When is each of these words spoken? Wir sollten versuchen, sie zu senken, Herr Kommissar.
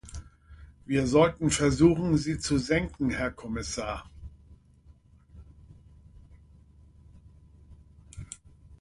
Wir 0.87 1.05
sollten 1.05 1.51
versuchen, 1.51 2.17
sie 2.17 2.39
zu 2.39 2.57
senken, 2.57 3.11
Herr 3.11 3.29
Kommissar. 3.29 4.09